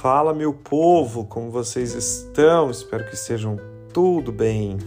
[0.00, 2.70] Fala, meu povo, como vocês estão?
[2.70, 3.58] Espero que estejam
[3.92, 4.78] tudo bem.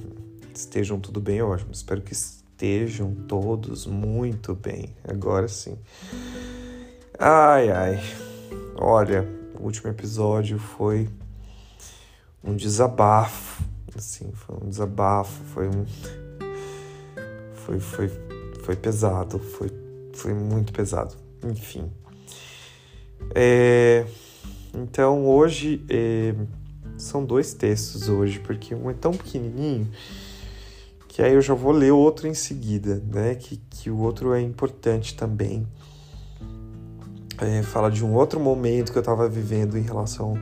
[0.54, 1.72] estejam tudo bem, ótimo.
[1.72, 4.96] Espero que estejam todos muito bem.
[5.06, 5.76] Agora sim.
[7.18, 8.00] Ai, ai.
[8.74, 9.28] Olha,
[9.60, 11.06] o último episódio foi
[12.42, 13.62] um desabafo.
[13.94, 15.84] Assim, foi um desabafo, foi um.
[17.52, 18.10] Foi, foi,
[18.64, 19.70] foi pesado, foi,
[20.14, 21.14] foi muito pesado.
[21.44, 21.92] Enfim.
[23.34, 24.06] É
[24.74, 26.34] então hoje é,
[26.96, 29.90] são dois textos hoje, porque um é tão pequenininho
[31.08, 33.34] que aí eu já vou ler outro em seguida, né?
[33.34, 35.66] Que, que o outro é importante também.
[37.38, 40.38] É, fala de um outro momento que eu estava vivendo em relação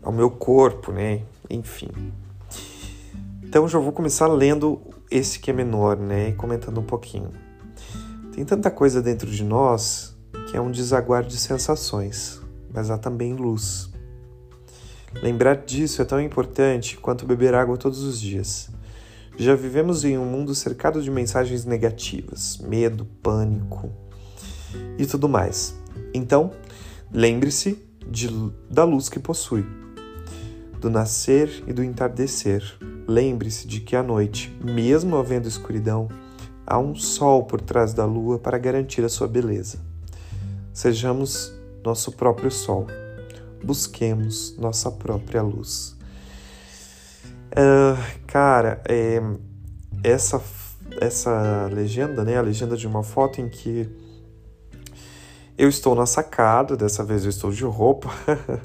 [0.00, 1.22] ao meu corpo, né?
[1.50, 1.88] Enfim.
[3.42, 4.80] Então já vou começar lendo
[5.10, 6.28] esse que é menor, né?
[6.28, 7.30] E comentando um pouquinho.
[8.32, 10.16] Tem tanta coisa dentro de nós
[10.50, 12.41] que é um desaguar de sensações
[12.72, 13.90] mas há também luz.
[15.22, 18.70] Lembrar disso é tão importante quanto beber água todos os dias.
[19.36, 23.90] Já vivemos em um mundo cercado de mensagens negativas, medo, pânico
[24.98, 25.74] e tudo mais.
[26.14, 26.52] Então,
[27.12, 27.78] lembre-se
[28.70, 29.64] da luz que possui,
[30.80, 32.62] do nascer e do entardecer.
[33.06, 36.08] Lembre-se de que à noite, mesmo havendo escuridão,
[36.66, 39.78] há um sol por trás da lua para garantir a sua beleza.
[40.72, 41.52] Sejamos
[41.84, 42.86] nosso próprio sol.
[43.62, 45.96] Busquemos nossa própria luz.
[47.52, 49.20] Uh, cara, é,
[50.02, 50.42] essa,
[51.00, 52.38] essa legenda, né?
[52.38, 53.88] A legenda de uma foto em que
[55.56, 58.10] eu estou na sacada, dessa vez eu estou de roupa,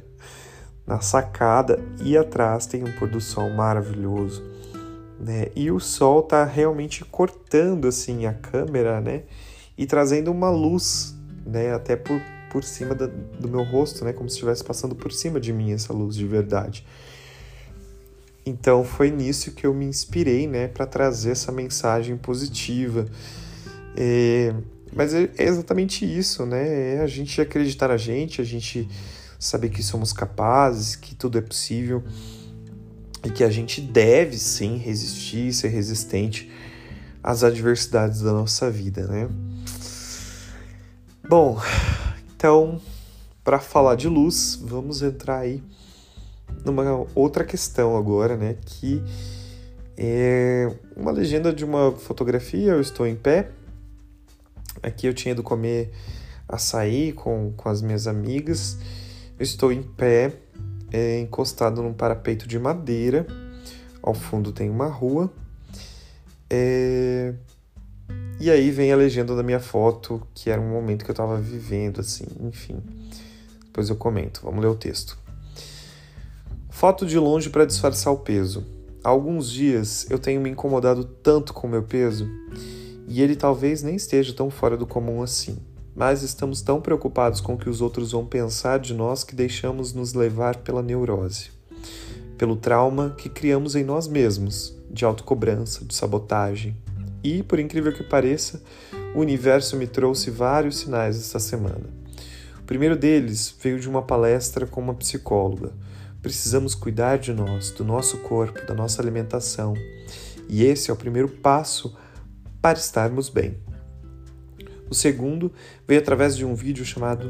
[0.88, 4.42] na sacada, e atrás tem um pôr do sol maravilhoso,
[5.20, 5.48] né?
[5.56, 9.24] E o sol tá realmente cortando assim a câmera, né?
[9.78, 11.14] E trazendo uma luz,
[11.46, 11.74] né?
[11.74, 14.14] Até por por cima da, do meu rosto, né?
[14.14, 16.86] Como se estivesse passando por cima de mim essa luz de verdade.
[18.46, 23.06] Então foi nisso que eu me inspirei, né, para trazer essa mensagem positiva.
[23.96, 24.54] É,
[24.96, 26.96] mas é, é exatamente isso, né?
[26.96, 28.88] É a gente acreditar na gente, a gente
[29.38, 32.02] saber que somos capazes, que tudo é possível
[33.24, 36.50] e que a gente deve sim resistir, ser resistente
[37.22, 39.28] às adversidades da nossa vida, né?
[41.28, 41.60] Bom,
[42.38, 42.80] então,
[43.44, 45.64] para falar de luz, vamos entrar aí
[46.64, 48.56] numa outra questão agora, né?
[48.64, 49.02] Que
[49.98, 52.74] é uma legenda de uma fotografia.
[52.74, 53.50] Eu estou em pé.
[54.84, 55.92] Aqui eu tinha ido comer
[56.48, 58.78] açaí com, com as minhas amigas.
[59.40, 60.34] Eu estou em pé,
[60.92, 63.26] é, encostado num parapeito de madeira.
[64.00, 65.34] Ao fundo tem uma rua.
[66.52, 67.34] É,
[68.40, 71.38] e aí vem a legenda da minha foto, que era um momento que eu estava
[71.38, 72.78] vivendo, assim, enfim.
[73.66, 74.42] Depois eu comento.
[74.44, 75.18] Vamos ler o texto.
[76.70, 78.64] Foto de longe para disfarçar o peso.
[79.04, 82.30] Há alguns dias eu tenho me incomodado tanto com meu peso,
[83.08, 85.58] e ele talvez nem esteja tão fora do comum assim.
[85.96, 89.94] Mas estamos tão preocupados com o que os outros vão pensar de nós que deixamos
[89.94, 91.50] nos levar pela neurose,
[92.38, 96.76] pelo trauma que criamos em nós mesmos, de autocobrança, de sabotagem,
[97.28, 98.62] e, por incrível que pareça,
[99.14, 101.84] o universo me trouxe vários sinais esta semana.
[102.60, 105.74] O primeiro deles veio de uma palestra com uma psicóloga.
[106.22, 109.74] Precisamos cuidar de nós, do nosso corpo, da nossa alimentação.
[110.48, 111.98] E esse é o primeiro passo
[112.62, 113.58] para estarmos bem.
[114.90, 115.52] O segundo
[115.86, 117.30] veio através de um vídeo chamado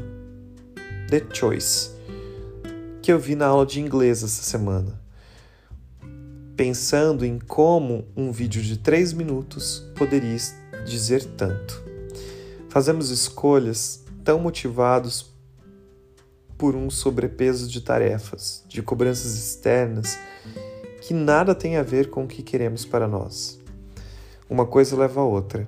[1.10, 1.90] The Choice,
[3.02, 5.07] que eu vi na aula de inglês essa semana
[6.58, 10.36] pensando em como um vídeo de 3 minutos poderia
[10.84, 11.80] dizer tanto.
[12.68, 15.32] Fazemos escolhas tão motivados
[16.58, 20.18] por um sobrepeso de tarefas, de cobranças externas,
[21.00, 23.60] que nada tem a ver com o que queremos para nós.
[24.50, 25.64] Uma coisa leva a outra.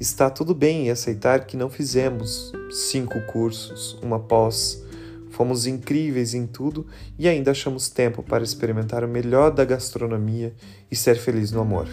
[0.00, 4.82] Está tudo bem em aceitar que não fizemos cinco cursos, uma pós,
[5.42, 6.86] Fomos incríveis em tudo
[7.18, 10.54] e ainda achamos tempo para experimentar o melhor da gastronomia
[10.88, 11.88] e ser feliz no amor.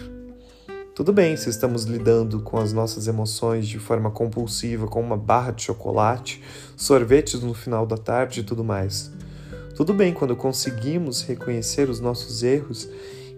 [0.94, 5.50] Tudo bem se estamos lidando com as nossas emoções de forma compulsiva, com uma barra
[5.50, 6.40] de chocolate,
[6.76, 9.10] sorvetes no final da tarde e tudo mais.
[9.74, 12.88] Tudo bem quando conseguimos reconhecer os nossos erros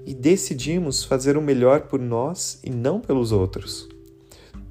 [0.04, 3.88] e decidimos fazer o melhor por nós e não pelos outros.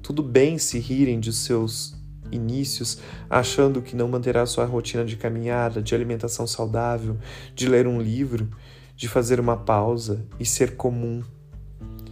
[0.00, 2.00] Tudo bem se rirem de seus
[2.32, 2.98] inícios,
[3.28, 7.16] achando que não manterá sua rotina de caminhada, de alimentação saudável,
[7.54, 8.48] de ler um livro,
[8.96, 11.22] de fazer uma pausa e ser comum.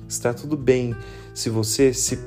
[0.08, 0.94] Está tudo bem
[1.34, 2.19] se você se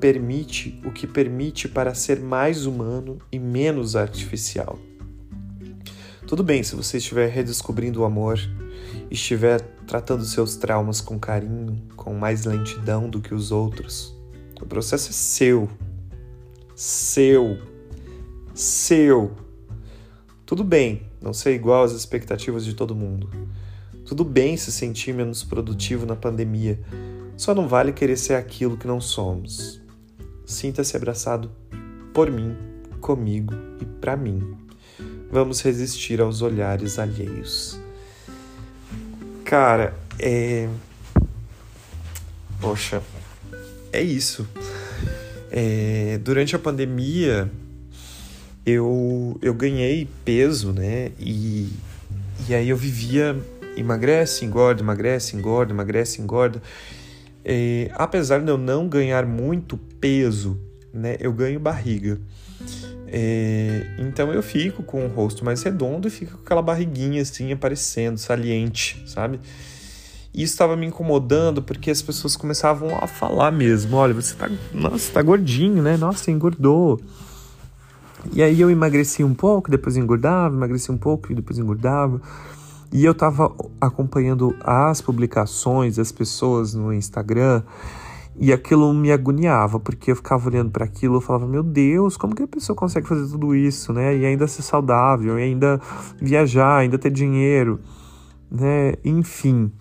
[0.00, 4.78] permite o que permite para ser mais humano e menos artificial.
[6.26, 8.38] Tudo bem se você estiver redescobrindo o amor,
[9.10, 14.16] estiver tratando seus traumas com carinho, com mais lentidão do que os outros.
[14.60, 15.68] O processo é seu.
[16.82, 17.58] Seu.
[18.54, 19.36] Seu.
[20.46, 23.28] Tudo bem não ser igual às expectativas de todo mundo.
[24.06, 26.80] Tudo bem se sentir menos produtivo na pandemia.
[27.36, 29.78] Só não vale querer ser aquilo que não somos.
[30.46, 31.50] Sinta-se abraçado
[32.14, 32.56] por mim,
[32.98, 34.56] comigo e para mim.
[35.30, 37.78] Vamos resistir aos olhares alheios.
[39.44, 40.66] Cara, é.
[42.58, 43.02] Poxa,
[43.92, 44.48] é isso.
[45.50, 46.18] É...
[46.22, 47.50] Durante a pandemia,
[48.64, 51.12] eu, eu ganhei peso, né?
[51.18, 51.68] E,
[52.48, 53.36] e aí eu vivia
[53.76, 56.62] emagrece, engorda, emagrece, engorda, emagrece, engorda.
[57.44, 60.60] É, apesar de eu não ganhar muito peso,
[60.92, 61.16] né?
[61.20, 62.20] Eu ganho barriga.
[63.12, 67.50] É, então eu fico com o rosto mais redondo e fico com aquela barriguinha assim
[67.52, 69.40] aparecendo, saliente, sabe?
[70.32, 74.48] E isso estava me incomodando porque as pessoas começavam a falar mesmo: olha, você tá,
[74.72, 75.96] nossa, tá gordinho, né?
[75.96, 77.00] Nossa, engordou.
[78.32, 82.20] E aí eu emagreci um pouco, depois engordava, emagreci um pouco e depois engordava.
[82.92, 87.62] E eu tava acompanhando as publicações das pessoas no Instagram
[88.36, 92.34] e aquilo me agoniava, porque eu ficava olhando para aquilo e falava: Meu Deus, como
[92.34, 94.16] que a pessoa consegue fazer tudo isso, né?
[94.16, 95.80] E ainda ser saudável, e ainda
[96.20, 97.80] viajar, ainda ter dinheiro,
[98.50, 98.94] né?
[99.04, 99.72] Enfim.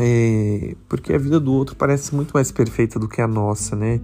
[0.00, 4.00] É, porque a vida do outro parece muito mais perfeita do que a nossa, né?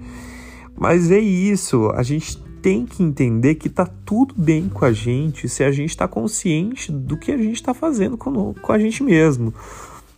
[0.79, 5.49] Mas é isso, a gente tem que entender que tá tudo bem com a gente
[5.49, 9.03] se a gente está consciente do que a gente está fazendo com, com a gente
[9.03, 9.55] mesmo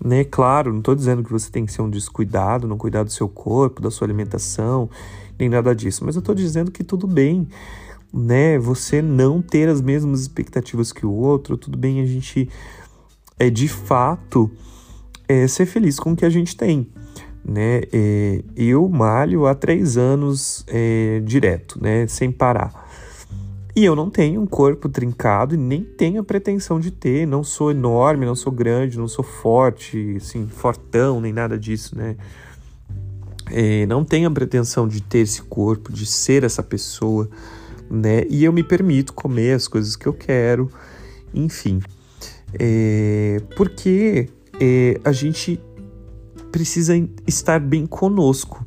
[0.05, 0.25] né?
[0.25, 3.29] Claro, não estou dizendo que você tem que ser um descuidado, não cuidar do seu
[3.29, 4.89] corpo, da sua alimentação,
[5.39, 7.49] nem nada disso, mas eu estou dizendo que tudo bem,
[8.13, 8.59] né?
[8.59, 12.49] Você não ter as mesmas expectativas que o outro, tudo bem a gente
[13.39, 14.51] é de fato
[15.29, 16.89] é, ser feliz com o que a gente tem.
[17.45, 17.83] Né?
[17.93, 22.07] É, eu malho há três anos é, direto, né?
[22.07, 22.89] sem parar.
[23.79, 27.27] E eu não tenho um corpo trincado e nem tenho a pretensão de ter.
[27.27, 32.17] Não sou enorme, não sou grande, não sou forte, assim, fortão, nem nada disso, né?
[33.51, 37.31] É, não tenho a pretensão de ter esse corpo, de ser essa pessoa,
[37.89, 38.25] né?
[38.29, 40.69] E eu me permito comer as coisas que eu quero,
[41.33, 41.81] enfim.
[42.59, 44.29] É, porque
[44.61, 45.61] é, a gente
[46.51, 46.95] precisa
[47.27, 48.67] estar bem conosco,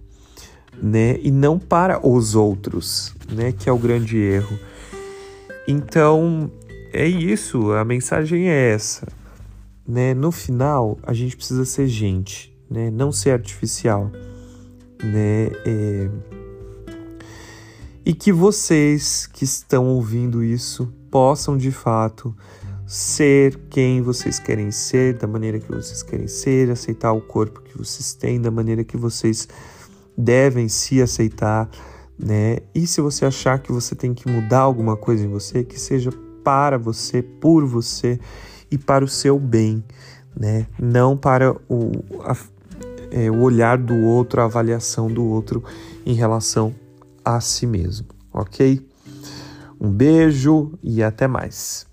[0.81, 1.17] né?
[1.21, 3.51] E não para os outros, né?
[3.51, 4.57] Que é o grande erro.
[5.67, 6.51] Então,
[6.93, 9.07] é isso, a mensagem é essa.
[9.87, 10.13] Né?
[10.13, 12.89] No final, a gente precisa ser gente, né?
[12.89, 14.11] não ser artificial.
[15.03, 15.47] Né?
[15.65, 16.09] É...
[18.05, 22.35] E que vocês que estão ouvindo isso possam de fato
[22.91, 27.77] ser quem vocês querem ser, da maneira que vocês querem ser, aceitar o corpo que
[27.77, 29.47] vocês têm, da maneira que vocês
[30.17, 31.69] devem se aceitar
[32.23, 32.59] né?
[32.73, 36.11] E se você achar que você tem que mudar alguma coisa em você, que seja
[36.43, 38.19] para você, por você
[38.69, 39.83] e para o seu bem,
[40.37, 40.67] né?
[40.79, 41.91] Não para o,
[42.23, 42.37] a,
[43.09, 45.63] é, o olhar do outro, a avaliação do outro
[46.05, 46.73] em relação
[47.25, 48.85] a si mesmo, ok?
[49.79, 51.87] Um beijo e até mais.